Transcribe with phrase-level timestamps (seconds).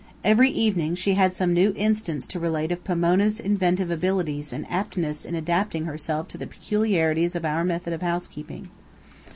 [0.23, 5.25] Every evening she had some new instance to relate of Pomona's inventive abilities and aptness
[5.25, 8.69] in adapting herself to the peculiarities of our method of housekeeping.